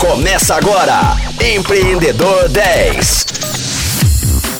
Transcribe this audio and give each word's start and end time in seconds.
Começa 0.00 0.54
agora, 0.54 0.98
Empreendedor 1.44 2.48
10. 2.48 3.26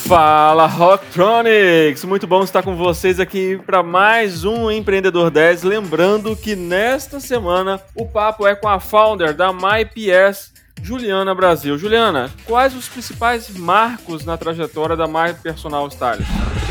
Fala 0.06 0.66
Rocktronics! 0.66 2.04
Muito 2.04 2.26
bom 2.26 2.44
estar 2.44 2.62
com 2.62 2.76
vocês 2.76 3.18
aqui 3.18 3.58
para 3.64 3.82
mais 3.82 4.44
um 4.44 4.70
Empreendedor 4.70 5.30
10. 5.30 5.62
Lembrando 5.62 6.36
que 6.36 6.54
nesta 6.54 7.20
semana 7.20 7.80
o 7.94 8.04
papo 8.04 8.46
é 8.46 8.54
com 8.54 8.68
a 8.68 8.78
founder 8.78 9.32
da 9.32 9.50
MyPS, 9.50 10.52
Juliana 10.82 11.34
Brasil. 11.34 11.78
Juliana, 11.78 12.30
quais 12.44 12.76
os 12.76 12.86
principais 12.86 13.48
marcos 13.48 14.26
na 14.26 14.36
trajetória 14.36 14.94
da 14.94 15.06
My 15.06 15.32
Personal 15.42 15.88
Stylist? 15.88 16.69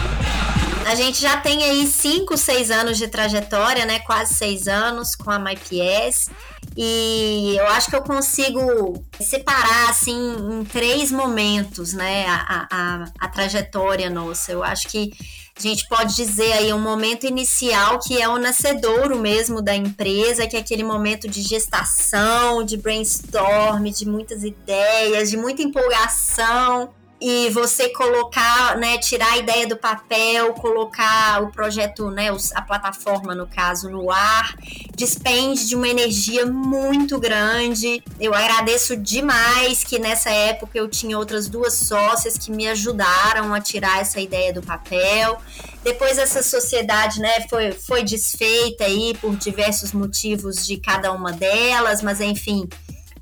A 0.89 0.95
gente 0.95 1.21
já 1.21 1.37
tem 1.37 1.63
aí 1.63 1.85
5, 1.85 2.35
6 2.35 2.71
anos 2.71 2.97
de 2.97 3.07
trajetória, 3.07 3.85
né? 3.85 3.99
Quase 3.99 4.33
6 4.33 4.67
anos 4.67 5.15
com 5.15 5.29
a 5.29 5.37
MyPS. 5.37 6.31
E 6.75 7.55
eu 7.59 7.67
acho 7.67 7.91
que 7.91 7.95
eu 7.95 8.01
consigo 8.01 9.05
separar, 9.21 9.91
assim, 9.91 10.35
em 10.51 10.65
três 10.65 11.11
momentos, 11.11 11.93
né? 11.93 12.25
A, 12.27 12.67
a, 12.71 13.05
a 13.19 13.27
trajetória 13.27 14.09
nossa. 14.09 14.51
Eu 14.51 14.63
acho 14.63 14.87
que 14.87 15.11
a 15.55 15.61
gente 15.61 15.87
pode 15.87 16.15
dizer 16.15 16.53
aí 16.53 16.73
um 16.73 16.81
momento 16.81 17.27
inicial 17.27 17.99
que 17.99 18.19
é 18.19 18.27
o 18.27 18.39
nascedouro 18.39 19.19
mesmo 19.19 19.61
da 19.61 19.75
empresa, 19.75 20.47
que 20.47 20.55
é 20.55 20.59
aquele 20.59 20.83
momento 20.83 21.27
de 21.29 21.43
gestação, 21.43 22.63
de 22.63 22.77
brainstorm, 22.77 23.83
de 23.91 24.07
muitas 24.07 24.43
ideias, 24.43 25.29
de 25.29 25.37
muita 25.37 25.61
empolgação 25.61 26.89
e 27.21 27.49
você 27.49 27.89
colocar, 27.89 28.77
né, 28.77 28.97
tirar 28.97 29.33
a 29.33 29.37
ideia 29.37 29.67
do 29.67 29.75
papel, 29.75 30.53
colocar 30.53 31.43
o 31.43 31.51
projeto, 31.51 32.09
né, 32.09 32.27
a 32.55 32.61
plataforma 32.61 33.35
no 33.35 33.45
caso 33.45 33.89
no 33.89 34.09
ar, 34.09 34.55
despende 34.95 35.67
de 35.67 35.75
uma 35.75 35.87
energia 35.87 36.45
muito 36.45 37.19
grande. 37.19 38.01
Eu 38.19 38.33
agradeço 38.33 38.95
demais 38.95 39.83
que 39.83 39.99
nessa 39.99 40.29
época 40.29 40.77
eu 40.77 40.87
tinha 40.87 41.17
outras 41.17 41.49
duas 41.49 41.73
sócias 41.73 42.37
que 42.37 42.51
me 42.51 42.67
ajudaram 42.67 43.53
a 43.53 43.59
tirar 43.59 43.99
essa 43.99 44.21
ideia 44.21 44.53
do 44.53 44.61
papel. 44.61 45.41
Depois 45.83 46.17
essa 46.17 46.41
sociedade, 46.41 47.19
né, 47.19 47.47
foi, 47.49 47.71
foi 47.71 48.03
desfeita 48.03 48.85
aí 48.85 49.13
por 49.19 49.35
diversos 49.35 49.91
motivos 49.91 50.65
de 50.65 50.77
cada 50.77 51.11
uma 51.11 51.33
delas, 51.33 52.01
mas 52.01 52.21
enfim, 52.21 52.67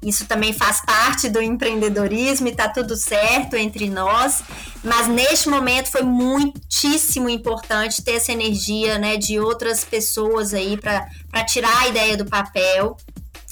isso 0.02 0.26
também 0.26 0.54
faz 0.54 0.82
parte 0.82 1.28
do 1.28 1.42
empreendedorismo 1.42 2.48
e 2.48 2.56
tá 2.56 2.70
tudo 2.70 2.96
certo 2.96 3.56
entre 3.56 3.90
nós. 3.90 4.44
Mas 4.84 5.08
neste 5.08 5.50
momento 5.50 5.92
foi 5.92 6.04
muitíssimo 6.04 7.30
importante 7.30 8.04
ter 8.04 8.14
essa 8.14 8.32
energia 8.32 8.98
né, 8.98 9.18
de 9.18 9.40
outras 9.40 9.84
pessoas 9.84 10.54
aí 10.54 10.78
para 10.78 11.44
tirar 11.46 11.76
a 11.80 11.88
ideia 11.88 12.16
do 12.16 12.26
papel. 12.26 12.96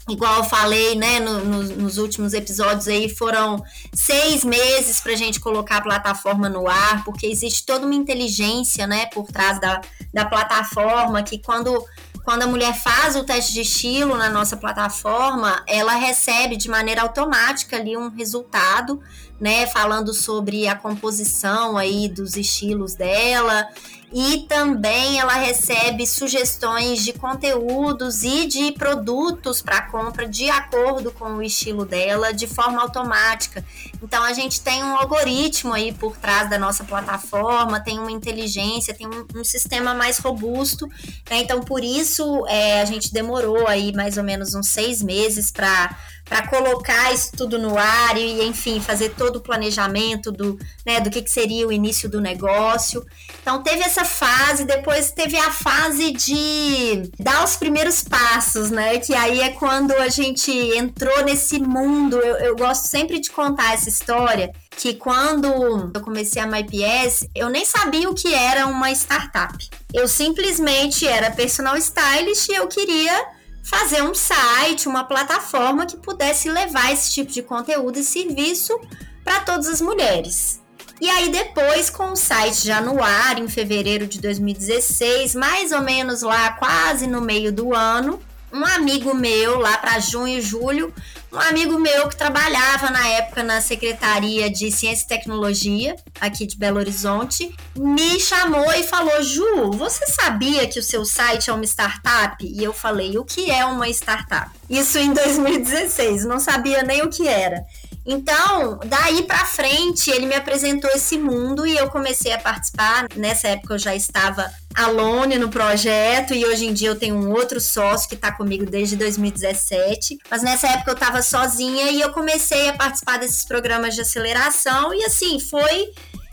Igual 0.07 0.38
eu 0.38 0.43
falei, 0.43 0.93
né, 0.93 1.19
no, 1.19 1.43
no, 1.43 1.63
nos 1.63 1.97
últimos 1.97 2.33
episódios 2.33 2.88
aí, 2.88 3.09
foram 3.09 3.63
seis 3.91 4.45
meses 4.45 5.01
para 5.01 5.13
a 5.13 5.16
gente 5.16 5.39
colocar 5.39 5.77
a 5.77 5.81
plataforma 5.81 6.47
no 6.47 6.67
ar, 6.67 7.03
porque 7.03 7.25
existe 7.25 7.66
toda 7.66 7.88
uma 7.88 7.95
inteligência, 7.95 8.85
né, 8.85 9.07
por 9.07 9.25
trás 9.31 9.59
da, 9.59 9.81
da 10.13 10.23
plataforma, 10.23 11.23
que 11.23 11.39
quando 11.39 11.83
quando 12.26 12.42
a 12.42 12.48
mulher 12.48 12.73
faz 12.73 13.16
o 13.16 13.23
teste 13.23 13.54
de 13.54 13.62
estilo 13.62 14.18
na 14.18 14.30
nossa 14.30 14.58
plataforma, 14.58 15.64
ela 15.68 15.94
recebe 15.94 16.58
de 16.58 16.68
maneira 16.68 17.04
automática 17.04 17.78
ali 17.78 17.95
um 17.95 18.09
resultado, 18.09 19.00
né, 19.40 19.68
falando 19.68 20.12
sobre 20.12 20.68
a 20.68 20.76
composição 20.76 21.78
aí 21.78 22.09
dos 22.09 22.36
estilos 22.36 22.96
dela, 22.96 23.68
e 24.17 24.45
também 24.47 25.19
ela 25.19 25.33
recebe 25.33 26.08
sugestões 26.08 27.03
de 27.03 27.11
conteúdos 27.11 28.23
e 28.23 28.47
de 28.47 28.72
produtos 28.72 29.61
para 29.61 29.81
compra 29.81 30.25
de 30.25 30.49
acordo 30.49 31.11
com 31.11 31.33
o 31.33 31.44
estilo 31.44 31.85
dela 31.85 32.31
de 32.31 32.47
forma 32.47 32.81
automática. 32.81 33.61
Então 34.02 34.23
a 34.23 34.31
gente 34.31 34.61
tem 34.61 34.81
um 34.81 34.95
algoritmo 34.95 35.73
aí 35.73 35.91
por 35.91 36.16
trás 36.16 36.49
da 36.49 36.57
nossa 36.57 36.85
plataforma, 36.85 37.83
tem 37.83 37.99
uma 37.99 38.09
inteligência, 38.09 38.94
tem 38.94 39.05
um, 39.05 39.41
um 39.41 39.44
sistema 39.44 39.94
mais 39.94 40.17
robusto. 40.17 40.88
Né? 41.29 41.40
Então 41.41 41.59
por 41.59 41.84
isso 41.84 42.45
é, 42.47 42.81
a 42.81 42.85
gente 42.85 43.11
demorou 43.11 43.67
aí 43.67 43.91
mais 43.91 44.16
ou 44.16 44.23
menos 44.23 44.56
uns 44.56 44.69
seis 44.69 45.01
meses 45.01 45.51
para 45.51 45.94
para 46.25 46.47
colocar 46.47 47.13
isso 47.13 47.31
tudo 47.38 47.59
no 47.59 47.78
ar 47.78 48.17
e, 48.17 48.44
enfim, 48.47 48.81
fazer 48.81 49.09
todo 49.09 49.35
o 49.35 49.41
planejamento 49.41 50.31
do, 50.31 50.57
né, 50.84 51.00
do 51.00 51.11
que, 51.11 51.22
que 51.22 51.29
seria 51.29 51.67
o 51.67 51.72
início 51.72 52.09
do 52.09 52.19
negócio. 52.19 53.06
Então, 53.45 53.61
teve 53.61 53.83
essa 53.83 54.03
fase, 54.03 54.66
depois 54.66 55.11
teve 55.11 55.38
a 55.38 55.51
fase 55.51 56.11
de 56.13 57.11
dar 57.19 57.44
os 57.44 57.56
primeiros 57.56 58.03
passos, 58.03 58.72
né? 58.72 58.97
Que 58.97 59.13
aí 59.13 59.39
é 59.39 59.51
quando 59.51 59.91
a 59.91 60.09
gente 60.09 60.51
entrou 60.75 61.23
nesse 61.23 61.59
mundo. 61.59 62.17
Eu, 62.17 62.38
eu 62.38 62.55
gosto 62.55 62.88
sempre 62.88 63.19
de 63.19 63.29
contar 63.29 63.75
essa 63.75 63.88
história 63.88 64.51
que 64.72 64.95
quando 64.95 65.45
eu 65.94 66.01
comecei 66.01 66.41
a 66.41 66.47
MyPS, 66.47 67.28
eu 67.35 67.47
nem 67.47 67.63
sabia 67.63 68.09
o 68.09 68.16
que 68.16 68.34
era 68.34 68.66
uma 68.66 68.91
startup. 68.91 69.55
Eu 69.94 70.07
simplesmente 70.07 71.07
era 71.07 71.29
personal 71.29 71.78
stylist 71.78 72.50
e 72.50 72.55
eu 72.55 72.67
queria 72.67 73.28
fazer 73.63 74.01
um 74.01 74.16
site, 74.16 74.88
uma 74.88 75.03
plataforma 75.03 75.85
que 75.85 75.97
pudesse 75.97 76.50
levar 76.50 76.91
esse 76.91 77.13
tipo 77.13 77.31
de 77.31 77.44
conteúdo 77.44 78.00
e 78.00 78.03
serviço 78.03 78.75
para 79.23 79.41
todas 79.41 79.67
as 79.67 79.81
mulheres. 79.81 80.65
E 81.00 81.09
aí 81.09 81.29
depois, 81.29 81.89
com 81.89 82.11
o 82.11 82.16
site 82.16 82.66
já 82.66 82.79
no 82.79 83.03
ar, 83.03 83.38
em 83.38 83.47
fevereiro 83.47 84.07
de 84.07 84.22
2016, 84.22 85.35
mais 85.35 85.72
ou 85.72 85.81
menos 85.81 86.22
lá, 86.22 86.51
quase 86.53 87.06
no 87.06 87.22
meio 87.22 87.51
do 87.51 87.75
ano, 87.75 88.19
um 88.56 88.66
amigo 88.66 89.13
meu, 89.13 89.59
lá 89.59 89.78
para 89.78 90.00
junho 90.00 90.38
e 90.38 90.41
julho, 90.41 90.94
um 91.31 91.39
amigo 91.39 91.78
meu 91.78 92.07
que 92.07 92.16
trabalhava 92.16 92.89
na 92.89 93.05
época 93.09 93.44
na 93.44 93.59
Secretaria 93.59 94.50
de 94.50 94.72
Ciência 94.72 95.03
e 95.03 95.07
Tecnologia, 95.07 95.97
aqui 96.22 96.45
de 96.45 96.57
Belo 96.57 96.78
Horizonte, 96.78 97.53
me 97.75 98.17
chamou 98.17 98.72
e 98.72 98.84
falou: 98.84 99.22
Ju, 99.22 99.72
você 99.72 100.05
sabia 100.07 100.66
que 100.67 100.79
o 100.79 100.84
seu 100.84 101.03
site 101.03 101.50
é 101.50 101.53
uma 101.53 101.66
startup? 101.66 102.38
E 102.41 102.63
eu 102.63 102.72
falei: 102.72 103.17
o 103.17 103.25
que 103.25 103.51
é 103.51 103.66
uma 103.66 103.89
startup? 103.89 104.50
Isso 104.69 104.97
em 104.97 105.13
2016, 105.13 106.23
não 106.23 106.39
sabia 106.39 106.81
nem 106.84 107.01
o 107.01 107.09
que 107.09 107.28
era. 107.28 107.66
Então, 108.05 108.79
daí 108.85 109.23
para 109.23 109.45
frente, 109.45 110.11
ele 110.11 110.27
me 110.27 110.35
apresentou 110.35 110.89
esse 110.91 111.17
mundo 111.17 111.66
e 111.66 111.75
eu 111.75 111.89
comecei 111.89 112.31
a 112.31 112.38
participar. 112.38 113.07
Nessa 113.16 113.47
época 113.47 113.73
eu 113.73 113.79
já 113.79 113.95
estava 113.95 114.51
alone 114.75 115.38
no 115.38 115.49
projeto 115.49 116.33
e 116.33 116.45
hoje 116.45 116.66
em 116.66 116.73
dia 116.73 116.89
eu 116.89 116.99
tenho 116.99 117.16
um 117.16 117.31
outro 117.31 117.59
sócio 117.59 118.07
que 118.07 118.16
está 118.16 118.31
comigo 118.31 118.66
desde 118.66 118.95
2017. 118.95 120.19
Mas 120.29 120.43
nessa 120.43 120.67
época 120.67 120.91
eu 120.91 120.95
estava 120.95 121.21
sozinha 121.21 121.89
e 121.89 122.01
eu 122.01 122.11
comecei 122.11 122.69
a 122.69 122.73
participar 122.73 123.17
desses 123.17 123.43
programas 123.45 123.95
de 123.95 124.01
aceleração 124.01 124.93
e 124.93 125.03
assim, 125.05 125.39
foi 125.39 125.91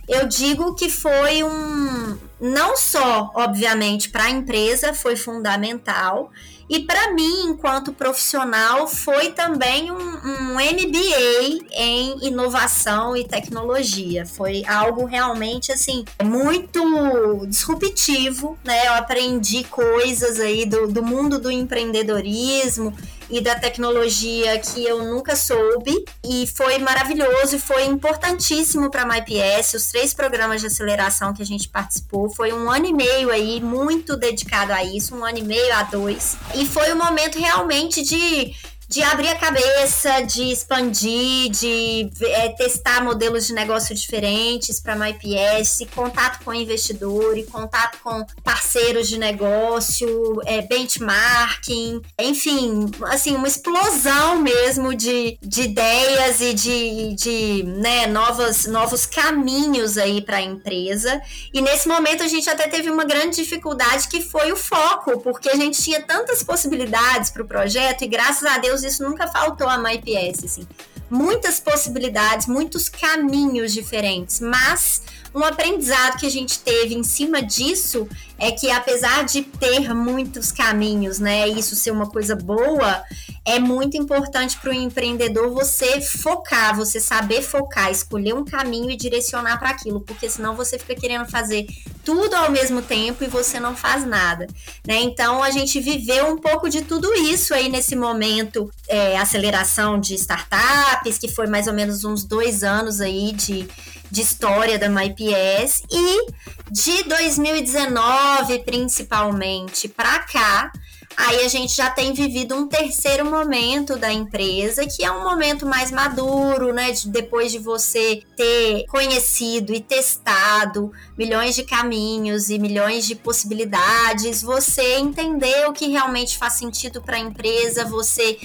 eu 0.09 0.27
digo 0.27 0.75
que 0.75 0.91
foi 0.91 1.43
um 1.43 2.19
não 2.41 2.77
só, 2.77 3.31
obviamente, 3.35 4.09
para 4.11 4.25
a 4.25 4.31
empresa 4.31 4.93
foi 4.93 5.15
fundamental, 5.15 6.33
e 6.69 6.81
para 6.81 7.13
mim, 7.13 7.49
enquanto 7.49 7.93
profissional, 7.93 8.89
foi 8.89 9.31
também 9.33 9.93
um, 9.93 9.95
um, 9.95 10.55
MBA 10.55 11.67
em 11.71 12.27
inovação 12.27 13.15
e 13.15 13.29
tecnologia. 13.29 14.25
Foi 14.25 14.65
algo 14.65 15.05
realmente 15.05 15.71
assim 15.71 16.03
muito 16.23 17.45
disruptivo, 17.47 18.57
né? 18.65 18.87
Eu 18.87 18.95
aprendi 18.95 19.65
coisas 19.65 20.41
aí 20.41 20.65
do, 20.65 20.89
do 20.89 21.03
mundo 21.03 21.39
do 21.39 21.51
empreendedorismo 21.51 22.97
e 23.33 23.41
da 23.41 23.55
tecnologia 23.55 24.59
que 24.59 24.85
eu 24.85 25.03
nunca 25.03 25.35
soube 25.35 26.05
e 26.23 26.47
foi 26.47 26.79
maravilhoso 26.79 27.57
e 27.57 27.59
foi 27.59 27.87
importantíssimo 27.87 28.91
para 28.91 29.03
a 29.03 29.07
MyPS. 29.07 29.73
Os 29.73 29.87
três 29.87 30.13
programas 30.13 30.61
de 30.61 30.67
aceleração 30.67 31.33
que 31.33 31.41
a 31.41 31.47
gente 31.47 31.67
participou 31.67 32.29
foi 32.29 32.53
um 32.53 32.71
ano 32.71 32.85
e 32.85 32.93
meio 32.93 33.31
aí 33.31 33.59
muito 33.59 34.19
dedicado 34.19 34.73
a 34.73 34.85
isso, 34.85 35.17
um 35.17 35.25
ano 35.25 35.39
e 35.39 35.43
meio 35.43 35.75
a 35.75 35.83
dois. 35.85 36.37
E 36.55 36.67
foi 36.67 36.93
um 36.93 36.97
momento 36.97 37.39
realmente 37.39 38.03
de 38.03 38.55
de 38.93 39.03
abrir 39.03 39.29
a 39.29 39.37
cabeça, 39.37 40.21
de 40.21 40.53
expandir, 40.53 41.51
de 41.51 42.11
é, 42.21 42.51
testar 42.51 43.03
modelos 43.03 43.47
de 43.47 43.55
negócio 43.55 43.95
diferentes 43.95 44.79
para 44.79 44.95
MyPS, 44.95 45.87
contato 45.95 46.45
com 46.45 46.53
investidor 46.53 47.39
e 47.39 47.45
contato 47.45 47.99
com 48.05 48.23
parceiros 48.45 49.09
de 49.09 49.19
negócio, 49.19 50.43
é, 50.45 50.61
benchmarking, 50.61 52.03
enfim, 52.21 52.91
assim, 53.05 53.35
uma 53.35 53.49
explosão 53.49 54.43
mesmo 54.43 54.95
de, 54.95 55.39
de 55.41 55.63
ideias 55.63 56.43
e 56.43 56.53
de, 56.53 57.15
de 57.15 57.63
né, 57.63 58.07
novos, 58.07 59.07
caminhos 59.07 59.97
aí 59.97 60.21
para 60.21 60.37
a 60.37 60.43
empresa. 60.43 61.19
E 61.55 61.63
nesse 61.63 61.89
momento 61.89 62.23
a 62.23 62.29
gente 62.29 62.51
até 62.51 62.69
teve 62.69 62.91
uma 62.91 63.05
grande 63.05 63.37
dificuldade 63.37 64.09
que 64.09 64.21
foi 64.21 64.53
o 64.53 64.57
foco, 64.57 65.19
porque 65.21 65.49
a 65.49 65.57
gente 65.57 65.81
tinha 65.81 66.03
tantas 66.03 66.43
possibilidades 66.43 67.31
para 67.31 67.43
o 67.43 67.49
projeto 67.49 68.03
e 68.03 68.07
graças 68.07 68.45
a 68.45 68.59
Deus 68.59 68.82
isso 68.83 69.03
nunca 69.03 69.27
faltou 69.29 69.69
a 69.69 69.79
MyPS, 69.79 70.45
assim. 70.45 70.67
Muitas 71.11 71.61
possibilidades, 71.61 72.47
muitos 72.47 72.89
caminhos 72.89 73.73
diferentes, 73.73 74.41
mas 74.41 75.03
um 75.35 75.43
aprendizado 75.43 76.19
que 76.19 76.27
a 76.27 76.31
gente 76.31 76.59
teve 76.59 76.95
em 76.95 77.03
cima 77.03 77.43
disso 77.43 78.09
é 78.39 78.51
que 78.51 78.71
apesar 78.71 79.25
de 79.25 79.43
ter 79.43 79.95
muitos 79.95 80.51
caminhos, 80.51 81.19
né, 81.19 81.49
isso 81.49 81.77
ser 81.77 81.93
uma 81.93 82.09
coisa 82.09 82.35
boa, 82.35 83.03
é 83.45 83.59
muito 83.59 83.97
importante 83.97 84.59
para 84.59 84.71
o 84.71 84.75
empreendedor 84.75 85.51
você 85.51 86.01
focar, 86.01 86.77
você 86.77 87.01
saber 87.01 87.41
focar, 87.43 87.91
escolher 87.91 88.35
um 88.35 88.45
caminho 88.45 88.91
e 88.91 88.97
direcionar 88.97 89.59
para 89.59 89.71
aquilo, 89.71 90.01
porque 90.01 90.29
senão 90.29 90.55
você 90.55 90.79
fica 90.79 90.95
querendo 90.95 91.29
fazer 91.29 91.67
tudo 92.05 92.35
ao 92.35 92.51
mesmo 92.51 92.83
tempo 92.83 93.23
e 93.23 93.29
você 93.29 93.61
não 93.61 93.77
faz 93.77 94.05
nada, 94.05 94.47
né? 94.87 95.01
Então 95.01 95.43
a 95.43 95.51
gente 95.51 95.81
viveu 95.81 96.27
um 96.27 96.39
pouco 96.39 96.69
de 96.69 96.83
tudo 96.83 97.13
isso 97.15 97.55
aí 97.55 97.69
nesse 97.69 97.95
momento, 97.95 98.71
é, 98.89 99.17
aceleração 99.17 99.99
de 99.99 100.15
startups, 100.15 101.17
que 101.19 101.29
foi 101.29 101.47
mais 101.47 101.67
ou 101.67 101.73
menos 101.73 102.05
uns 102.05 102.25
dois 102.25 102.65
anos 102.65 103.01
aí 103.01 103.33
de, 103.33 103.69
de 104.13 104.21
história 104.21 104.79
da 104.79 104.91
MyPS 104.91 105.85
e 105.91 106.27
de 106.71 107.03
2019 107.05 108.59
principalmente 108.59 109.89
para 109.89 110.19
cá 110.19 110.71
Aí 111.17 111.45
a 111.45 111.49
gente 111.49 111.77
já 111.77 111.91
tem 111.91 112.13
vivido 112.13 112.55
um 112.55 112.67
terceiro 112.67 113.25
momento 113.25 113.97
da 113.99 114.11
empresa, 114.13 114.87
que 114.87 115.05
é 115.05 115.11
um 115.11 115.23
momento 115.23 115.67
mais 115.67 115.91
maduro, 115.91 116.73
né? 116.73 116.91
De, 116.91 117.09
depois 117.09 117.53
de 117.53 117.59
você 117.59 118.23
ter 118.37 118.87
conhecido 118.87 119.75
e 119.75 119.81
testado 119.81 120.91
milhões 121.17 121.55
de 121.55 121.65
caminhos 121.65 122.49
e 122.49 122.59
milhões 122.59 123.07
de 123.07 123.15
possibilidades, 123.15 124.43
você 124.43 124.97
entender 124.97 125.69
o 125.69 125.73
que 125.73 125.89
realmente 125.89 126.39
faz 126.39 126.55
sentido 126.55 127.03
para 127.03 127.17
a 127.17 127.21
empresa, 127.21 127.85
você 127.85 128.39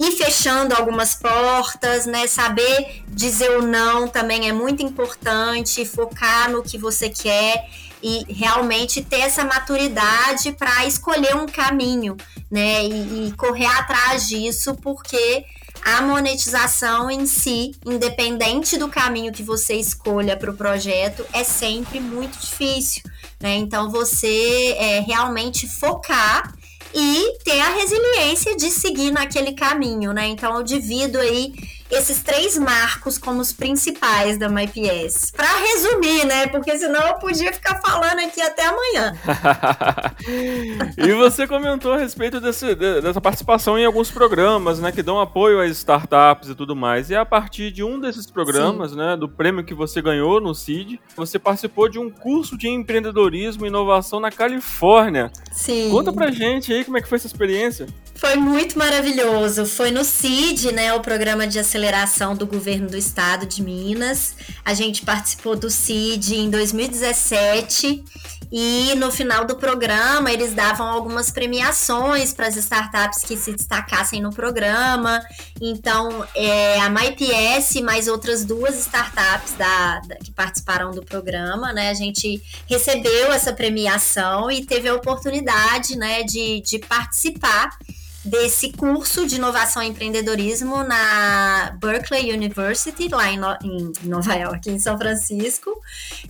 ir 0.00 0.12
fechando 0.12 0.74
algumas 0.74 1.14
portas, 1.14 2.06
né? 2.06 2.26
Saber 2.26 3.02
dizer 3.06 3.50
o 3.58 3.62
não 3.62 4.08
também 4.08 4.48
é 4.48 4.52
muito 4.52 4.82
importante, 4.82 5.84
focar 5.84 6.50
no 6.50 6.62
que 6.62 6.78
você 6.78 7.10
quer 7.10 7.68
e 8.02 8.24
realmente 8.32 9.02
ter 9.02 9.20
essa 9.20 9.44
maturidade 9.44 10.52
para 10.52 10.86
escolher 10.86 11.36
um 11.36 11.44
caminho, 11.44 12.16
né? 12.50 12.82
E, 12.82 13.28
e, 13.28 13.32
correr 13.32 13.66
atrás 13.66 14.26
disso, 14.26 14.74
porque 14.76 15.44
a 15.84 16.00
monetização 16.00 17.10
em 17.10 17.26
si, 17.26 17.72
independente 17.84 18.78
do 18.78 18.88
caminho 18.88 19.32
que 19.32 19.42
você 19.42 19.74
escolha 19.74 20.34
para 20.34 20.50
o 20.50 20.56
projeto, 20.56 21.26
é 21.30 21.44
sempre 21.44 22.00
muito 22.00 22.38
difícil, 22.38 23.02
né? 23.38 23.56
Então 23.56 23.90
você 23.90 24.74
é, 24.78 25.00
realmente 25.00 25.68
focar 25.68 26.54
e 26.94 27.38
ter 27.44 27.60
a 27.60 27.74
resiliência 27.74 28.56
de 28.56 28.70
seguir 28.70 29.10
naquele 29.10 29.52
caminho, 29.52 30.12
né? 30.12 30.26
Então 30.26 30.56
eu 30.56 30.62
divido 30.62 31.18
aí 31.18 31.52
esses 31.90 32.22
três 32.22 32.56
marcos 32.56 33.18
como 33.18 33.40
os 33.40 33.52
principais 33.52 34.38
da 34.38 34.48
MyPS. 34.48 35.32
Para 35.36 35.48
resumir, 35.56 36.24
né? 36.24 36.46
Porque 36.46 36.76
senão 36.78 37.00
eu 37.08 37.14
podia 37.14 37.52
ficar 37.52 37.80
falando 37.80 38.20
aqui 38.20 38.40
até 38.40 38.66
amanhã. 38.66 39.14
e 40.96 41.12
você 41.12 41.46
comentou 41.46 41.92
a 41.92 41.98
respeito 41.98 42.40
desse, 42.40 42.74
dessa 42.74 43.20
participação 43.20 43.78
em 43.78 43.84
alguns 43.84 44.10
programas, 44.10 44.78
né, 44.78 44.92
que 44.92 45.02
dão 45.02 45.20
apoio 45.20 45.60
às 45.60 45.70
startups 45.72 46.48
e 46.48 46.54
tudo 46.54 46.76
mais. 46.76 47.10
E 47.10 47.16
a 47.16 47.24
partir 47.24 47.70
de 47.70 47.82
um 47.82 47.98
desses 47.98 48.30
programas, 48.30 48.92
Sim. 48.92 48.96
né, 48.96 49.16
do 49.16 49.28
prêmio 49.28 49.64
que 49.64 49.74
você 49.74 50.00
ganhou 50.00 50.40
no 50.40 50.54
CID, 50.54 51.00
você 51.16 51.38
participou 51.38 51.88
de 51.88 51.98
um 51.98 52.10
curso 52.10 52.56
de 52.56 52.68
empreendedorismo 52.68 53.64
e 53.64 53.68
inovação 53.68 54.20
na 54.20 54.30
Califórnia. 54.30 55.30
Sim. 55.52 55.90
Conta 55.90 56.12
pra 56.12 56.30
gente 56.30 56.72
aí 56.72 56.84
como 56.84 56.98
é 56.98 57.00
que 57.00 57.08
foi 57.08 57.16
essa 57.16 57.26
experiência. 57.26 57.86
Foi 58.20 58.36
muito 58.36 58.78
maravilhoso. 58.78 59.64
Foi 59.64 59.90
no 59.90 60.04
CID, 60.04 60.72
né, 60.72 60.92
o 60.92 61.00
programa 61.00 61.46
de 61.46 61.58
aceleração 61.58 62.36
do 62.36 62.46
governo 62.46 62.86
do 62.86 62.96
estado 62.98 63.46
de 63.46 63.62
Minas. 63.62 64.34
A 64.62 64.74
gente 64.74 65.06
participou 65.06 65.56
do 65.56 65.70
CID 65.70 66.36
em 66.36 66.50
2017 66.50 68.04
e 68.52 68.94
no 68.96 69.10
final 69.10 69.46
do 69.46 69.56
programa 69.56 70.30
eles 70.30 70.52
davam 70.52 70.86
algumas 70.86 71.30
premiações 71.30 72.34
para 72.34 72.48
as 72.48 72.56
startups 72.56 73.20
que 73.20 73.38
se 73.38 73.54
destacassem 73.54 74.20
no 74.20 74.28
programa. 74.34 75.18
Então, 75.58 76.22
é, 76.34 76.78
a 76.78 76.90
MyPS 76.90 77.76
e 77.76 77.82
mais 77.82 78.06
outras 78.06 78.44
duas 78.44 78.78
startups 78.80 79.54
da, 79.54 80.00
da, 80.00 80.16
que 80.16 80.30
participaram 80.30 80.90
do 80.90 81.02
programa, 81.02 81.72
né? 81.72 81.88
A 81.88 81.94
gente 81.94 82.42
recebeu 82.68 83.32
essa 83.32 83.54
premiação 83.54 84.50
e 84.50 84.62
teve 84.66 84.90
a 84.90 84.94
oportunidade, 84.94 85.96
né, 85.96 86.22
de, 86.22 86.60
de 86.60 86.78
participar 86.80 87.78
desse 88.24 88.72
curso 88.72 89.26
de 89.26 89.36
inovação 89.36 89.82
e 89.82 89.88
empreendedorismo 89.88 90.82
na 90.82 91.76
Berkeley 91.80 92.32
University, 92.32 93.08
lá 93.08 93.30
em, 93.30 93.38
no, 93.38 93.56
em 93.62 93.92
Nova 94.02 94.34
York, 94.34 94.68
em 94.68 94.78
São 94.78 94.98
Francisco, 94.98 95.70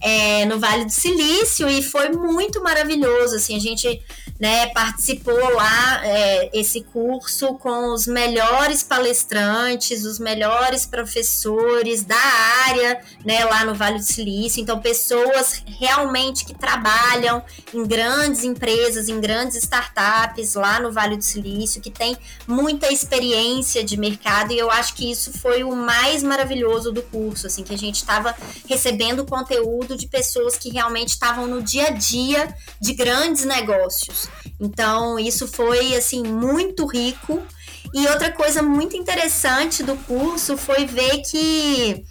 é, 0.01 0.45
no 0.47 0.59
Vale 0.59 0.85
do 0.85 0.93
Silício, 0.93 1.69
e 1.69 1.83
foi 1.83 2.11
muito 2.11 2.63
maravilhoso. 2.63 3.37
Assim, 3.37 3.57
a 3.57 3.61
gente 3.61 4.03
né, 4.41 4.69
participou 4.69 5.39
lá 5.55 6.01
é, 6.03 6.51
esse 6.59 6.81
curso 6.81 7.55
com 7.57 7.93
os 7.93 8.07
melhores 8.07 8.83
palestrantes, 8.83 10.07
os 10.07 10.19
melhores 10.19 10.87
professores 10.87 12.03
da 12.03 12.17
área, 12.67 13.03
né, 13.23 13.45
lá 13.45 13.67
no 13.67 13.75
Vale 13.75 13.99
do 13.99 14.05
Silício. 14.05 14.63
Então, 14.63 14.81
pessoas 14.81 15.63
realmente 15.67 16.47
que 16.47 16.55
trabalham 16.55 17.43
em 17.75 17.87
grandes 17.87 18.43
empresas, 18.43 19.11
em 19.11 19.21
grandes 19.21 19.57
startups 19.57 20.55
lá 20.55 20.81
no 20.81 20.91
Vale 20.91 21.19
do 21.19 21.25
Silício 21.25 21.83
que 21.83 21.91
tem 21.91 22.17
muita 22.47 22.91
experiência 22.91 23.85
de 23.85 23.99
mercado 23.99 24.53
e 24.53 24.59
eu 24.59 24.71
acho 24.71 24.95
que 24.95 25.11
isso 25.11 25.33
foi 25.39 25.63
o 25.63 25.77
mais 25.77 26.23
maravilhoso 26.23 26.91
do 26.93 27.03
curso, 27.03 27.47
assim, 27.47 27.63
que 27.63 27.75
a 27.75 27.79
gente 27.79 27.97
estava 27.97 28.35
recebendo 28.67 29.27
conteúdo 29.27 29.97
de 29.97 30.07
pessoas 30.07 30.57
que 30.57 30.71
realmente 30.71 31.11
estavam 31.11 31.47
no 31.47 31.63
dia 31.63 31.89
a 31.89 31.91
dia 31.91 32.55
de 32.81 32.95
grandes 32.95 33.45
negócios. 33.45 34.30
Então, 34.61 35.19
isso 35.19 35.49
foi 35.49 35.95
assim 35.95 36.23
muito 36.23 36.87
rico. 36.87 37.43
E 37.93 38.07
outra 38.07 38.31
coisa 38.31 38.63
muito 38.63 38.97
interessante 38.97 39.83
do 39.83 39.97
curso 39.97 40.57
foi 40.57 40.87
ver 40.87 41.23
que 41.23 42.05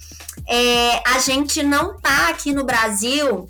é, 0.48 1.02
a 1.08 1.20
gente 1.20 1.64
não 1.64 1.98
tá 2.00 2.30
aqui 2.30 2.54
no 2.54 2.64
Brasil 2.64 3.50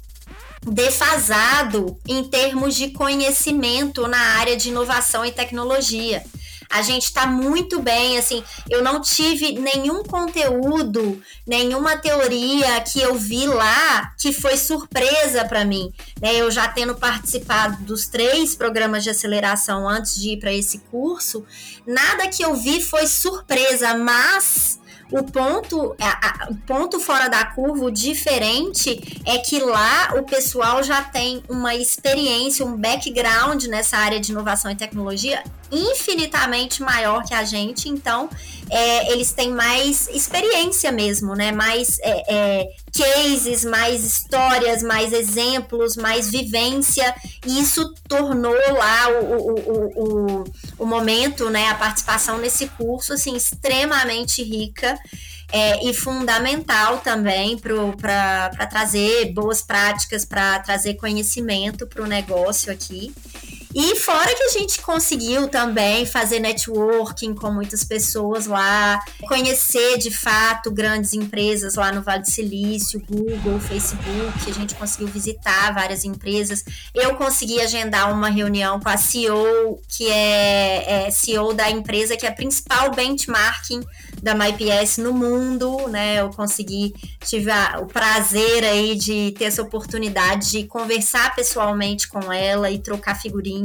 defasado 0.61 1.97
em 2.07 2.25
termos 2.25 2.75
de 2.75 2.89
conhecimento 2.89 4.07
na 4.07 4.19
área 4.37 4.57
de 4.57 4.69
inovação 4.69 5.25
e 5.25 5.31
tecnologia. 5.31 6.23
A 6.69 6.83
gente 6.83 7.05
está 7.05 7.25
muito 7.25 7.81
bem, 7.81 8.19
assim, 8.19 8.43
eu 8.69 8.83
não 8.83 9.01
tive 9.01 9.53
nenhum 9.53 10.03
conteúdo, 10.03 11.19
nenhuma 11.45 11.97
teoria 11.97 12.79
que 12.81 13.01
eu 13.01 13.15
vi 13.15 13.47
lá 13.47 14.13
que 14.17 14.31
foi 14.31 14.55
surpresa 14.55 15.45
para 15.45 15.65
mim. 15.65 15.91
Né? 16.21 16.35
Eu 16.35 16.51
já 16.51 16.67
tendo 16.67 16.93
participado 16.93 17.83
dos 17.83 18.07
três 18.07 18.55
programas 18.55 19.03
de 19.03 19.09
aceleração 19.09 19.89
antes 19.89 20.15
de 20.15 20.33
ir 20.33 20.39
para 20.39 20.53
esse 20.53 20.77
curso, 20.91 21.43
nada 21.87 22.27
que 22.27 22.43
eu 22.43 22.55
vi 22.55 22.81
foi 22.83 23.07
surpresa, 23.07 23.97
mas 23.97 24.79
o 25.11 25.23
ponto, 25.23 25.95
a, 25.99 26.43
a, 26.43 26.49
ponto 26.67 26.99
fora 26.99 27.27
da 27.27 27.43
curva, 27.45 27.85
o 27.85 27.91
diferente, 27.91 29.21
é 29.25 29.39
que 29.39 29.59
lá 29.59 30.13
o 30.17 30.23
pessoal 30.23 30.83
já 30.83 31.01
tem 31.01 31.43
uma 31.49 31.73
experiência, 31.73 32.63
um 32.63 32.77
background 32.77 33.63
nessa 33.65 33.97
área 33.97 34.19
de 34.19 34.31
inovação 34.31 34.69
e 34.69 34.75
tecnologia 34.75 35.43
infinitamente 35.71 36.81
maior 36.81 37.23
que 37.23 37.33
a 37.33 37.43
gente, 37.43 37.89
então 37.89 38.29
é, 38.69 39.11
eles 39.11 39.31
têm 39.31 39.51
mais 39.51 40.07
experiência 40.09 40.91
mesmo, 40.91 41.35
né? 41.35 41.51
Mais 41.51 41.97
é, 42.01 42.33
é, 42.33 42.67
cases, 42.95 43.65
mais 43.65 44.03
histórias, 44.03 44.83
mais 44.83 45.11
exemplos, 45.11 45.95
mais 45.95 46.29
vivência, 46.29 47.13
e 47.45 47.59
isso 47.59 47.93
tornou 48.07 48.55
lá 48.73 49.09
o, 49.09 49.35
o, 49.35 50.41
o, 50.41 50.43
o 50.79 50.85
momento, 50.85 51.49
né? 51.49 51.67
A 51.69 51.75
participação 51.75 52.37
nesse 52.37 52.67
curso, 52.67 53.13
assim, 53.13 53.35
extremamente 53.35 54.43
rica. 54.43 54.97
É, 55.51 55.83
e 55.83 55.95
fundamental 55.95 56.99
também 56.99 57.57
para 57.57 58.67
trazer 58.69 59.33
boas 59.33 59.63
práticas, 59.63 60.23
para 60.23 60.59
trazer 60.59 60.93
conhecimento 60.93 61.87
para 61.87 62.03
o 62.03 62.05
negócio 62.05 62.71
aqui. 62.71 63.11
E 63.73 63.95
fora 63.97 64.33
que 64.33 64.43
a 64.43 64.49
gente 64.49 64.81
conseguiu 64.81 65.47
também 65.47 66.03
fazer 66.03 66.39
networking 66.39 67.35
com 67.35 67.51
muitas 67.51 67.83
pessoas 67.83 68.47
lá, 68.47 68.99
conhecer 69.27 69.99
de 69.99 70.09
fato 70.09 70.71
grandes 70.71 71.13
empresas 71.13 71.75
lá 71.75 71.91
no 71.91 72.01
Vale 72.01 72.23
do 72.23 72.31
Silício, 72.31 72.99
Google, 73.07 73.59
Facebook, 73.59 74.49
a 74.49 74.53
gente 74.53 74.73
conseguiu 74.73 75.07
visitar 75.07 75.71
várias 75.71 76.03
empresas. 76.03 76.65
Eu 76.95 77.15
consegui 77.15 77.61
agendar 77.61 78.11
uma 78.11 78.29
reunião 78.29 78.79
com 78.79 78.89
a 78.89 78.97
CEO, 78.97 79.79
que 79.87 80.09
é, 80.09 81.05
é 81.05 81.11
CEO 81.11 81.53
da 81.53 81.69
empresa 81.69 82.17
que 82.17 82.25
é 82.25 82.29
a 82.29 82.33
principal 82.33 82.89
benchmarking 82.91 83.83
da 84.21 84.33
MyPS 84.33 84.97
no 84.97 85.13
mundo, 85.13 85.87
né? 85.87 86.19
Eu 86.19 86.29
consegui, 86.31 86.93
tive 87.23 87.51
a, 87.51 87.79
o 87.81 87.85
prazer 87.85 88.63
aí 88.63 88.95
de 88.95 89.31
ter 89.37 89.45
essa 89.45 89.61
oportunidade 89.61 90.49
de 90.49 90.63
conversar 90.65 91.35
pessoalmente 91.35 92.07
com 92.07 92.33
ela 92.33 92.69
e 92.71 92.79
trocar 92.79 93.15
figurinhas 93.15 93.58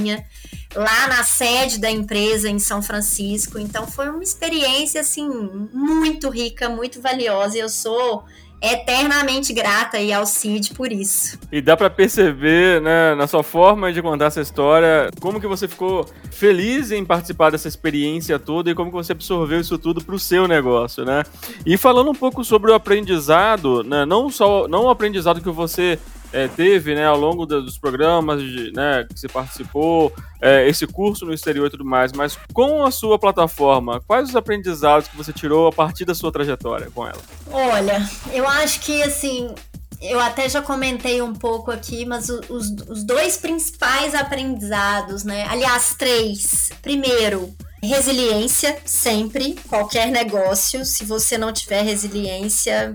lá 0.75 1.09
na 1.09 1.23
sede 1.23 1.79
da 1.79 1.91
empresa 1.91 2.49
em 2.49 2.59
São 2.59 2.83
Francisco. 2.83 3.59
Então 3.59 3.87
foi 3.87 4.09
uma 4.09 4.23
experiência 4.23 5.01
assim 5.01 5.29
muito 5.73 6.29
rica, 6.29 6.69
muito 6.69 7.01
valiosa. 7.01 7.57
E 7.57 7.61
eu 7.61 7.69
sou 7.69 8.25
eternamente 8.65 9.53
grata 9.53 9.99
aí 9.99 10.11
ao 10.11 10.25
Cid 10.25 10.73
por 10.73 10.91
isso. 10.91 11.39
E 11.53 11.61
dá 11.61 11.77
para 11.77 11.91
perceber, 11.91 12.81
né, 12.81 13.15
na 13.15 13.27
sua 13.27 13.43
forma 13.43 13.93
de 13.93 14.01
contar 14.01 14.27
essa 14.27 14.41
história, 14.41 15.11
como 15.21 15.39
que 15.39 15.47
você 15.47 15.69
ficou 15.69 16.07
feliz 16.31 16.91
em 16.91 17.05
participar 17.05 17.51
dessa 17.51 17.69
experiência 17.69 18.39
toda 18.39 18.71
e 18.71 18.75
como 18.75 18.91
que 18.91 18.97
você 18.97 19.13
absorveu 19.13 19.61
isso 19.61 19.77
tudo 19.77 20.03
para 20.03 20.15
o 20.15 20.19
seu 20.19 20.49
negócio, 20.49 21.05
né? 21.05 21.25
E 21.67 21.77
falando 21.77 22.11
um 22.11 22.15
pouco 22.15 22.43
sobre 22.43 22.71
o 22.71 22.75
aprendizado, 22.75 23.85
né, 23.85 24.07
não 24.07 24.31
só 24.31 24.67
não 24.67 24.85
o 24.85 24.89
aprendizado 24.89 25.43
que 25.43 25.51
você 25.51 25.99
é, 26.35 26.49
teve 26.49 26.97
né, 26.97 27.07
ao 27.07 27.17
longo 27.17 27.47
dos 27.47 27.79
programas 27.79 28.43
de, 28.43 28.73
né, 28.73 29.07
que 29.09 29.19
você 29.19 29.29
participou, 29.29 30.13
é, 30.43 30.69
esse 30.69 30.85
curso 30.85 31.25
no 31.25 31.33
exterior 31.33 31.69
e 31.69 31.71
tudo 31.71 31.85
mais, 31.85 32.13
mas 32.13 32.37
com 32.53 32.85
a 32.85 32.91
sua 32.91 33.17
plataforma, 33.21 34.03
quais 34.05 34.31
os 34.31 34.37
aprendizados 34.37 35.07
que 35.07 35.17
você 35.17 35.33
tirou 35.33 35.69
a 35.69 35.73
partir 35.73 36.05
da 36.05 36.15
sua 36.15 36.33
trajetória 36.33 36.91
com 36.93 37.07
ela? 37.07 37.21
Olha, 37.51 38.05
eu 38.33 38.47
acho 38.49 38.81
que 38.81 39.03
assim. 39.03 39.55
Eu 40.03 40.21
até 40.21 40.47
já 40.51 40.61
comentei 40.61 41.23
um 41.23 41.33
pouco 41.33 41.71
aqui, 41.71 42.05
mas 42.05 42.29
os, 42.29 42.69
os 42.89 43.05
dois 43.05 43.39
principais 43.39 44.15
aprendizados, 44.15 45.25
né? 45.25 45.47
Aliás, 45.49 45.95
três. 45.97 46.69
Primeiro, 46.83 47.55
resiliência, 47.83 48.77
sempre, 48.85 49.57
qualquer 49.67 50.11
negócio. 50.11 50.85
Se 50.85 51.05
você 51.05 51.39
não 51.39 51.55
tiver 51.55 51.81
resiliência, 51.83 52.95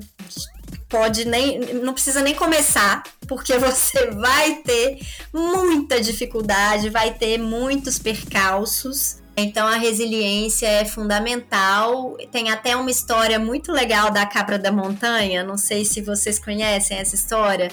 pode 0.90 1.26
nem 1.26 1.60
não 1.76 1.94
precisa 1.94 2.22
nem 2.22 2.34
começar, 2.34 3.04
porque 3.28 3.56
você 3.60 4.08
vai 4.12 4.56
ter 4.56 5.00
muita 5.32 6.02
dificuldade, 6.02 6.90
vai 6.90 7.14
ter 7.14 7.38
muitos 7.38 8.00
percalços. 8.00 9.20
Então 9.38 9.66
a 9.68 9.78
resiliência 9.78 10.68
é 10.68 10.84
fundamental. 10.84 12.18
Tem 12.30 12.52
até 12.52 12.76
uma 12.76 12.92
história 12.92 13.40
muito 13.40 13.72
legal 13.72 14.12
da 14.12 14.26
cabra 14.26 14.60
da 14.60 14.72
montanha, 14.72 15.44
não 15.44 15.58
sei 15.58 15.86
se 15.86 16.02
vocês 16.02 16.38
conhecem 16.38 16.98
essa 16.98 17.16
história. 17.16 17.70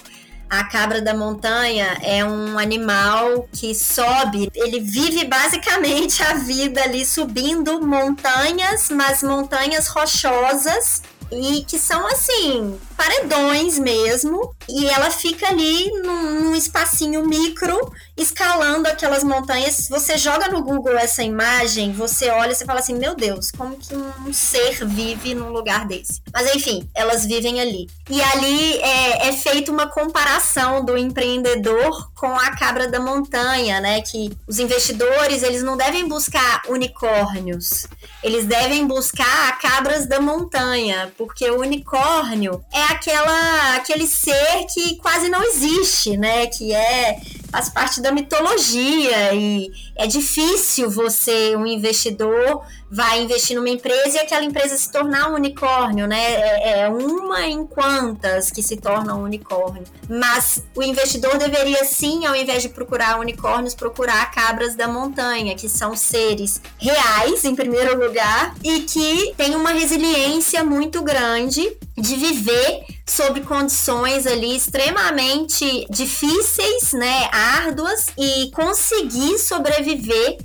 A 0.49 0.63
cabra 0.63 1.03
da 1.03 1.13
montanha 1.13 1.99
é 2.03 2.25
um 2.25 2.57
animal 2.57 3.49
que 3.53 3.75
sobe, 3.75 4.49
ele 4.55 4.79
vive 4.79 5.25
basicamente 5.25 6.23
a 6.23 6.35
vida 6.35 6.85
ali 6.85 7.05
subindo 7.05 7.85
montanhas, 7.85 8.89
mas 8.89 9.25
montanhas 9.25 9.89
rochosas 9.89 11.03
e 11.31 11.65
que 11.65 11.79
são 11.79 12.07
assim, 12.07 12.79
paredões 12.97 13.79
mesmo, 13.79 14.55
e 14.69 14.87
ela 14.87 15.11
fica 15.11 15.49
ali 15.49 15.91
num, 16.03 16.41
num, 16.45 16.55
espacinho 16.55 17.27
micro, 17.27 17.93
escalando 18.17 18.89
aquelas 18.89 19.23
montanhas. 19.23 19.89
Você 19.89 20.17
joga 20.17 20.49
no 20.49 20.63
Google 20.63 20.97
essa 20.97 21.23
imagem, 21.23 21.93
você 21.93 22.31
olha 22.31 22.53
e 22.53 22.65
fala 22.65 22.81
assim: 22.81 22.95
meu 22.95 23.15
Deus, 23.15 23.51
como 23.51 23.77
que 23.77 23.95
um 23.95 24.33
ser 24.33 24.87
vive 24.87 25.35
num 25.35 25.51
lugar 25.51 25.87
desse? 25.87 26.23
Mas 26.33 26.55
enfim, 26.55 26.89
elas 26.95 27.25
vivem 27.27 27.61
ali. 27.61 27.87
E 28.09 28.23
ali 28.23 28.79
é, 28.79 29.29
é 29.29 29.33
feita 29.33 29.71
uma 29.71 29.89
comparação 29.89 30.85
do 30.85 30.97
empreendedor 30.97 32.11
com 32.15 32.35
a 32.39 32.51
cabra 32.57 32.89
da 32.89 33.01
montanha, 33.01 33.81
né? 33.81 34.01
Que 34.01 34.31
os 34.47 34.59
investidores 34.59 35.43
eles 35.43 35.63
não 35.63 35.77
devem 35.77 36.09
buscar 36.09 36.63
unicórnios, 36.69 37.87
eles 38.23 38.47
devem 38.47 38.87
buscar 38.87 39.59
cabras 39.59 40.07
da 40.07 40.21
montanha, 40.21 41.13
porque 41.17 41.51
o 41.51 41.61
unicórnio 41.61 42.65
é 42.73 42.83
aquela 42.85 43.77
aquele 43.77 44.07
ser 44.07 44.67
que 44.73 44.97
quase 44.97 45.29
não 45.29 45.43
existe, 45.43 46.17
né? 46.17 46.47
Que 46.47 46.75
é 46.75 47.21
faz 47.51 47.69
parte 47.69 48.01
da 48.01 48.13
mitologia 48.13 49.35
e 49.35 49.71
é 49.97 50.07
difícil 50.07 50.91
você, 50.91 51.57
um 51.57 51.67
investidor, 51.67 52.63
vai 52.91 53.23
investir 53.23 53.57
numa 53.57 53.69
empresa 53.69 54.17
e 54.17 54.19
aquela 54.19 54.45
empresa 54.45 54.77
se 54.77 54.91
tornar 54.91 55.31
um 55.31 55.35
unicórnio, 55.35 56.07
né? 56.07 56.35
É, 56.35 56.81
é 56.81 56.89
uma 56.89 57.47
em 57.47 57.67
quantas 57.67 58.51
que 58.51 58.63
se 58.63 58.77
torna 58.77 59.15
um 59.15 59.25
unicórnio. 59.25 59.85
Mas 60.09 60.63
o 60.75 60.83
investidor 60.83 61.39
deveria 61.39 61.85
sim, 61.85 62.27
ao 62.27 62.37
invés 62.37 62.63
de 62.63 62.69
procurar 62.69 63.19
unicórnios, 63.19 63.75
procurar 63.75 64.31
cabras 64.31 64.75
da 64.75 64.87
montanha, 64.87 65.55
que 65.55 65.69
são 65.69 65.97
seres 65.97 66.61
reais, 66.79 67.45
em 67.45 67.55
primeiro 67.55 67.99
lugar, 67.99 68.55
e 68.63 68.81
que 68.81 69.35
têm 69.37 69.55
uma 69.57 69.71
resiliência 69.71 70.63
muito 70.63 71.03
grande 71.03 71.77
de 71.97 72.17
viver 72.17 72.85
sob 73.09 73.41
condições 73.43 74.27
ali 74.27 74.57
extremamente 74.57 75.87
difíceis, 75.89 76.93
né, 76.93 77.29
árduas 77.33 78.09
e 78.19 78.51
conseguir 78.51 79.39
sobreviver 79.39 79.86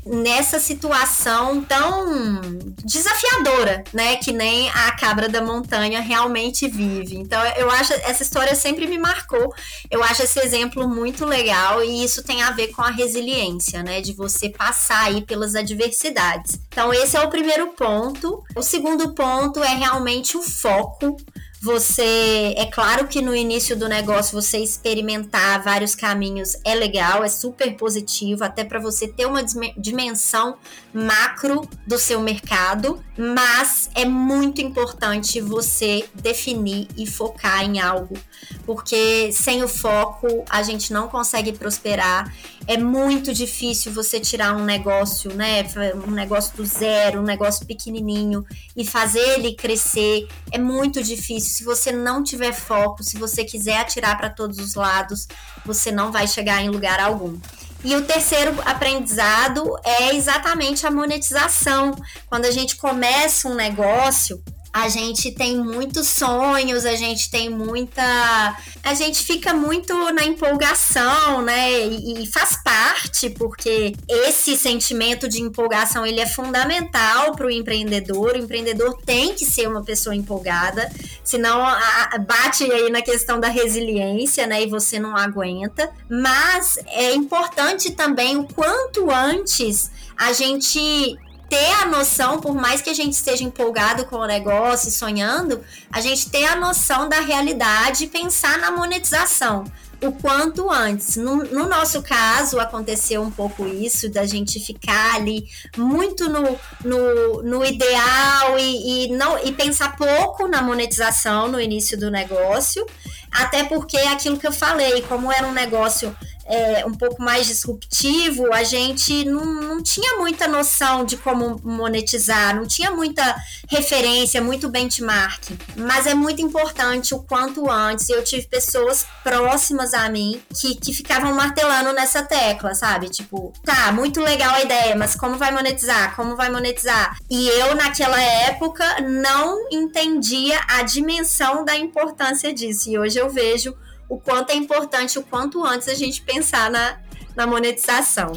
nessa 0.05 0.59
situação 0.59 1.61
tão 1.63 2.41
desafiadora, 2.83 3.83
né, 3.93 4.17
que 4.17 4.31
nem 4.31 4.69
a 4.69 4.91
cabra 4.91 5.27
da 5.29 5.41
montanha 5.41 6.01
realmente 6.01 6.67
vive. 6.67 7.17
Então 7.17 7.43
eu 7.57 7.69
acho 7.69 7.93
essa 7.93 8.23
história 8.23 8.55
sempre 8.55 8.87
me 8.87 8.97
marcou. 8.97 9.53
Eu 9.89 10.03
acho 10.03 10.23
esse 10.23 10.39
exemplo 10.39 10.87
muito 10.87 11.25
legal 11.25 11.83
e 11.83 12.03
isso 12.03 12.23
tem 12.23 12.41
a 12.41 12.51
ver 12.51 12.67
com 12.69 12.81
a 12.81 12.91
resiliência, 12.91 13.83
né, 13.83 14.01
de 14.01 14.13
você 14.13 14.49
passar 14.49 15.05
aí 15.05 15.21
pelas 15.21 15.55
adversidades. 15.55 16.59
Então 16.67 16.93
esse 16.93 17.17
é 17.17 17.21
o 17.21 17.29
primeiro 17.29 17.67
ponto. 17.69 18.43
O 18.55 18.61
segundo 18.61 19.13
ponto 19.13 19.63
é 19.63 19.75
realmente 19.75 20.37
o 20.37 20.41
foco 20.41 21.17
você, 21.61 22.55
é 22.57 22.65
claro 22.65 23.07
que 23.07 23.21
no 23.21 23.35
início 23.35 23.75
do 23.77 23.87
negócio 23.87 24.33
você 24.33 24.57
experimentar 24.57 25.61
vários 25.63 25.93
caminhos 25.93 26.57
é 26.65 26.73
legal, 26.73 27.23
é 27.23 27.29
super 27.29 27.77
positivo, 27.77 28.43
até 28.43 28.63
para 28.63 28.79
você 28.79 29.07
ter 29.07 29.27
uma 29.27 29.43
dimensão 29.77 30.57
macro 30.91 31.69
do 31.85 31.99
seu 31.99 32.19
mercado, 32.19 33.03
mas 33.15 33.91
é 33.93 34.05
muito 34.05 34.59
importante 34.59 35.39
você 35.39 36.09
definir 36.15 36.87
e 36.97 37.05
focar 37.05 37.63
em 37.63 37.79
algo, 37.79 38.17
porque 38.65 39.31
sem 39.31 39.63
o 39.63 39.67
foco 39.67 40.43
a 40.49 40.63
gente 40.63 40.91
não 40.91 41.07
consegue 41.07 41.51
prosperar. 41.51 42.33
É 42.67 42.77
muito 42.77 43.33
difícil 43.33 43.91
você 43.91 44.19
tirar 44.19 44.55
um 44.55 44.63
negócio, 44.63 45.33
né, 45.33 45.63
um 46.07 46.11
negócio 46.11 46.55
do 46.55 46.65
zero, 46.65 47.19
um 47.19 47.23
negócio 47.23 47.65
pequenininho 47.65 48.45
e 48.75 48.85
fazer 48.85 49.19
ele 49.19 49.55
crescer. 49.55 50.27
É 50.51 50.57
muito 50.57 51.03
difícil 51.03 51.53
se 51.53 51.63
você 51.63 51.91
não 51.91 52.23
tiver 52.23 52.53
foco, 52.53 53.03
se 53.03 53.17
você 53.17 53.43
quiser 53.43 53.77
atirar 53.77 54.17
para 54.17 54.29
todos 54.29 54.59
os 54.59 54.75
lados, 54.75 55.27
você 55.65 55.91
não 55.91 56.11
vai 56.11 56.27
chegar 56.27 56.61
em 56.61 56.69
lugar 56.69 56.99
algum. 56.99 57.37
E 57.83 57.95
o 57.95 58.03
terceiro 58.03 58.53
aprendizado 58.63 59.75
é 59.83 60.15
exatamente 60.15 60.85
a 60.85 60.91
monetização. 60.91 61.95
Quando 62.27 62.45
a 62.45 62.51
gente 62.51 62.75
começa 62.75 63.49
um 63.49 63.55
negócio, 63.55 64.41
a 64.73 64.87
gente 64.87 65.31
tem 65.31 65.57
muitos 65.57 66.07
sonhos, 66.07 66.85
a 66.85 66.95
gente 66.95 67.29
tem 67.29 67.49
muita. 67.49 68.57
A 68.81 68.93
gente 68.93 69.23
fica 69.23 69.53
muito 69.53 69.93
na 70.13 70.23
empolgação, 70.23 71.41
né? 71.41 71.87
E, 71.87 72.23
e, 72.23 72.31
faz 72.31 72.57
parte, 72.63 73.29
porque 73.31 73.93
esse 74.07 74.55
sentimento 74.55 75.27
de 75.27 75.41
empolgação 75.41 76.05
ele 76.05 76.21
é 76.21 76.25
fundamental 76.25 77.35
para 77.35 77.47
o 77.47 77.51
empreendedor. 77.51 78.33
O 78.33 78.37
empreendedor 78.37 78.97
tem 79.05 79.33
que 79.33 79.45
ser 79.45 79.67
uma 79.67 79.83
pessoa 79.83 80.15
empolgada, 80.15 80.89
senão 81.21 81.65
a, 81.65 82.17
bate 82.19 82.63
aí 82.63 82.89
na 82.89 83.01
questão 83.01 83.41
da 83.41 83.49
resiliência, 83.49 84.47
né? 84.47 84.63
E 84.63 84.67
você 84.67 84.99
não 84.99 85.17
aguenta. 85.17 85.91
Mas 86.09 86.79
é 86.87 87.13
importante 87.13 87.91
também 87.91 88.37
o 88.37 88.45
quanto 88.45 89.11
antes 89.11 89.91
a 90.17 90.31
gente 90.31 91.17
ter 91.51 91.73
a 91.81 91.85
noção, 91.85 92.39
por 92.39 92.55
mais 92.55 92.81
que 92.81 92.89
a 92.89 92.93
gente 92.93 93.11
esteja 93.11 93.43
empolgado 93.43 94.05
com 94.05 94.15
o 94.15 94.25
negócio 94.25 94.89
sonhando, 94.89 95.61
a 95.91 95.99
gente 95.99 96.29
ter 96.29 96.45
a 96.45 96.55
noção 96.55 97.09
da 97.09 97.19
realidade 97.19 98.05
e 98.05 98.07
pensar 98.07 98.57
na 98.57 98.71
monetização 98.71 99.65
o 100.01 100.13
quanto 100.13 100.71
antes. 100.71 101.17
No, 101.17 101.43
no, 101.43 101.67
nosso 101.67 102.01
caso, 102.01 102.57
aconteceu 102.57 103.21
um 103.21 103.29
pouco 103.29 103.67
isso, 103.67 104.09
da 104.09 104.25
gente 104.25 104.61
ficar 104.61 105.15
ali 105.15 105.45
muito 105.75 106.29
no, 106.29 106.57
no, 106.85 107.43
no 107.43 107.65
ideal 107.65 108.57
e, 108.57 109.07
e, 109.07 109.11
não, 109.11 109.37
e 109.45 109.51
pensar 109.51 109.97
pouco 109.97 110.47
na 110.47 110.61
monetização 110.61 111.49
no 111.49 111.59
início 111.59 111.99
do 111.99 112.09
negócio, 112.09 112.85
até 113.29 113.65
porque 113.65 113.97
é 113.97 114.07
aquilo 114.07 114.39
que 114.39 114.47
eu 114.47 114.53
falei, 114.53 115.01
como 115.01 115.29
era 115.29 115.45
um 115.45 115.53
negócio 115.53 116.15
é, 116.45 116.85
um 116.85 116.93
pouco 116.93 117.21
mais 117.21 117.47
disruptivo, 117.47 118.53
a 118.53 118.63
gente 118.63 119.25
não, 119.25 119.45
não 119.45 119.83
tinha 119.83 120.17
muita 120.17 120.47
noção 120.47 121.05
de 121.05 121.17
como 121.17 121.59
monetizar, 121.63 122.55
não 122.55 122.65
tinha 122.65 122.91
muita 122.91 123.35
referência, 123.69 124.41
muito 124.41 124.69
benchmark. 124.69 125.51
Mas 125.75 126.07
é 126.07 126.13
muito 126.13 126.41
importante 126.41 127.13
o 127.13 127.19
quanto 127.19 127.69
antes. 127.69 128.09
Eu 128.09 128.23
tive 128.23 128.47
pessoas 128.47 129.05
próximas 129.23 129.93
a 129.93 130.09
mim 130.09 130.41
que, 130.59 130.75
que 130.75 130.93
ficavam 130.93 131.33
martelando 131.33 131.93
nessa 131.93 132.23
tecla, 132.23 132.73
sabe? 132.73 133.09
Tipo, 133.09 133.53
tá, 133.63 133.91
muito 133.91 134.19
legal 134.19 134.55
a 134.55 134.61
ideia, 134.61 134.95
mas 134.95 135.15
como 135.15 135.37
vai 135.37 135.51
monetizar? 135.51 136.15
Como 136.15 136.35
vai 136.35 136.49
monetizar? 136.49 137.17
E 137.29 137.47
eu, 137.47 137.75
naquela 137.75 138.21
época, 138.21 139.01
não 139.01 139.69
entendia 139.71 140.59
a 140.67 140.83
dimensão 140.83 141.63
da 141.63 141.75
importância 141.75 142.53
disso. 142.53 142.89
E 142.89 142.97
hoje 142.97 143.17
eu 143.19 143.29
vejo 143.29 143.75
o 144.11 144.19
quanto 144.19 144.49
é 144.49 144.55
importante, 144.55 145.17
o 145.17 145.23
quanto 145.23 145.65
antes 145.65 145.87
a 145.87 145.95
gente 145.95 146.21
pensar 146.21 146.69
na, 146.69 146.97
na 147.33 147.47
monetização. 147.47 148.33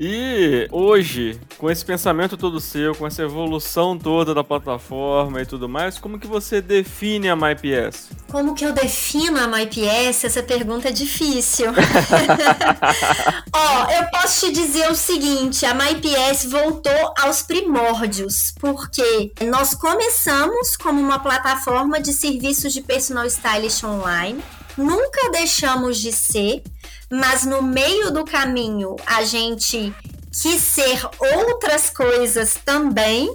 E 0.00 0.66
hoje, 0.70 1.38
com 1.58 1.68
esse 1.68 1.84
pensamento 1.84 2.34
todo 2.34 2.60
seu, 2.60 2.94
com 2.94 3.06
essa 3.06 3.22
evolução 3.22 3.98
toda 3.98 4.32
da 4.32 4.42
plataforma 4.42 5.42
e 5.42 5.44
tudo 5.44 5.68
mais, 5.68 5.98
como 5.98 6.18
que 6.18 6.26
você 6.26 6.62
define 6.62 7.28
a 7.28 7.36
MyPS? 7.36 8.08
Como 8.30 8.54
que 8.54 8.64
eu 8.64 8.72
defino 8.72 9.38
a 9.38 9.46
MyPS? 9.48 10.24
Essa 10.24 10.42
pergunta 10.42 10.88
é 10.88 10.92
difícil. 10.92 11.66
Ó, 13.52 13.90
eu 13.90 14.06
posso 14.10 14.46
te 14.46 14.52
dizer 14.52 14.90
o 14.90 14.94
seguinte, 14.94 15.66
a 15.66 15.74
MyPS 15.74 16.46
voltou 16.46 17.12
aos 17.20 17.42
primórdios, 17.42 18.54
porque 18.58 19.32
nós 19.42 19.74
começamos 19.74 20.74
como 20.76 21.00
uma 21.00 21.18
plataforma 21.18 22.00
de 22.00 22.14
serviços 22.14 22.72
de 22.72 22.80
personal 22.80 23.26
stylist 23.26 23.82
online, 23.84 24.40
nunca 24.78 25.30
deixamos 25.30 25.98
de 25.98 26.12
ser, 26.12 26.62
mas 27.10 27.44
no 27.44 27.62
meio 27.62 28.10
do 28.10 28.24
caminho 28.24 28.96
a 29.04 29.24
gente 29.24 29.92
quis 30.32 30.62
ser 30.62 31.00
outras 31.18 31.90
coisas 31.90 32.54
também, 32.64 33.28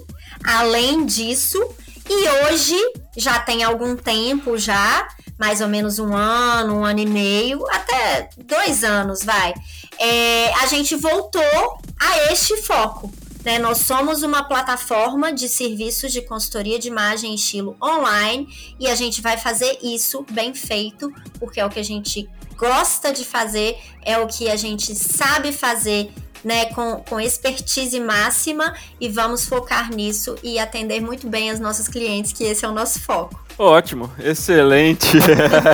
além 0.44 1.06
disso, 1.06 1.62
e 2.10 2.30
hoje 2.46 2.78
já 3.18 3.40
tem 3.40 3.64
algum 3.64 3.96
tempo 3.96 4.58
já, 4.58 5.08
mais 5.38 5.62
ou 5.62 5.68
menos 5.68 6.00
um 6.00 6.16
ano, 6.16 6.80
um 6.80 6.86
ano 6.86 7.00
e 7.00 7.06
meio, 7.06 7.66
até 7.70 8.30
dois 8.38 8.84
anos, 8.84 9.24
vai. 9.24 9.54
É, 10.00 10.54
a 10.62 10.66
gente 10.68 10.96
voltou 10.96 11.78
a 12.00 12.32
este 12.32 12.58
foco. 12.58 13.12
Né? 13.44 13.60
Nós 13.60 13.80
somos 13.80 14.24
uma 14.24 14.44
plataforma 14.44 15.34
de 15.34 15.50
serviços 15.50 16.12
de 16.12 16.22
consultoria 16.22 16.80
de 16.80 16.88
imagem 16.88 17.32
e 17.32 17.36
estilo 17.36 17.76
online 17.82 18.48
e 18.80 18.88
a 18.88 18.96
gente 18.96 19.22
vai 19.22 19.38
fazer 19.38 19.78
isso 19.82 20.26
bem 20.32 20.54
feito, 20.54 21.14
porque 21.40 21.60
é 21.60 21.66
o 21.66 21.70
que 21.70 21.80
a 21.80 21.84
gente 21.84 22.30
gosta 22.56 23.12
de 23.12 23.26
fazer, 23.26 23.78
é 24.04 24.18
o 24.18 24.28
que 24.28 24.50
a 24.50 24.56
gente 24.56 24.96
sabe 24.96 25.52
fazer 25.52 26.12
né, 26.44 26.66
com, 26.66 27.04
com 27.08 27.20
expertise 27.20 28.00
máxima 28.00 28.74
e 29.00 29.10
vamos 29.10 29.46
focar 29.46 29.90
nisso 29.94 30.36
e 30.44 30.60
atender 30.60 31.02
muito 31.02 31.28
bem 31.28 31.50
as 31.50 31.60
nossas 31.60 31.88
clientes, 31.88 32.34
que 32.34 32.44
esse 32.44 32.66
é 32.66 32.68
o 32.68 32.74
nosso 32.74 33.00
foco. 33.00 33.44
Ótimo, 33.58 34.12
excelente. 34.20 35.08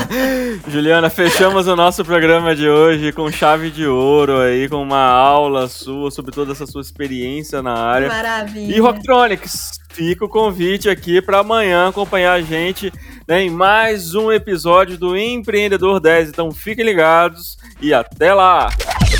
Juliana, 0.68 1.10
fechamos 1.10 1.66
o 1.66 1.76
nosso 1.76 2.04
programa 2.04 2.54
de 2.54 2.68
hoje 2.68 3.14
com 3.14 3.32
chave 3.32 3.72
de 3.72 3.88
ouro 3.88 4.42
aí, 4.42 4.68
com 4.68 4.82
uma 4.82 5.06
aula 5.06 5.68
sua 5.70 6.12
sobre 6.12 6.32
toda 6.32 6.52
essa 6.52 6.68
sua 6.68 6.82
experiência 6.82 7.62
na 7.62 7.74
área. 7.74 8.10
Maravilha. 8.10 8.76
E 8.76 8.80
Rocktronics, 8.80 9.80
fica 9.92 10.26
o 10.26 10.30
convite 10.30 10.90
aqui 10.90 11.22
para 11.22 11.40
amanhã 11.40 11.88
acompanhar 11.88 12.34
a 12.34 12.42
gente 12.42 12.92
né, 13.26 13.44
em 13.44 13.50
mais 13.50 14.14
um 14.14 14.30
episódio 14.30 14.98
do 14.98 15.16
Empreendedor 15.16 16.02
10. 16.02 16.30
Então 16.30 16.52
fiquem 16.52 16.84
ligados 16.84 17.58
e 17.82 17.94
até 17.94 18.34
lá! 18.34 18.70